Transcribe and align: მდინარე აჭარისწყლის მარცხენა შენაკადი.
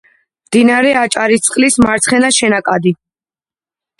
მდინარე 0.45 0.93
აჭარისწყლის 1.01 1.77
მარცხენა 1.85 2.31
შენაკადი. 2.39 2.97